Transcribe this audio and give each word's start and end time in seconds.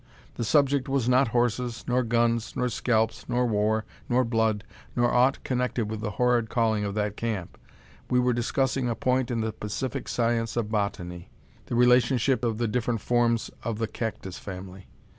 The 0.33 0.43
subject 0.43 0.89
was 0.89 1.07
not 1.07 1.27
horses, 1.27 1.83
nor 1.87 2.01
guns, 2.01 2.55
nor 2.55 2.69
scalps, 2.69 3.29
nor 3.29 3.45
war, 3.45 3.85
nor 4.09 4.23
blood, 4.25 4.63
nor 4.95 5.11
aught 5.13 5.43
connected 5.43 5.91
with 5.91 6.01
the 6.01 6.09
horrid 6.17 6.49
calling 6.49 6.83
of 6.83 6.95
that 6.95 7.15
camp. 7.15 7.55
We 8.09 8.19
were 8.19 8.33
discussing 8.33 8.89
a 8.89 8.95
point 8.95 9.29
in 9.29 9.41
the 9.41 9.53
pacific 9.53 10.07
science 10.07 10.57
of 10.57 10.71
botany: 10.71 11.29
the 11.67 11.75
relationship 11.75 12.43
of 12.43 12.57
the 12.57 12.67
different 12.67 12.99
forms 12.99 13.51
of 13.61 13.77
the 13.77 13.87
cactus 13.87 14.39
family. 14.39 14.87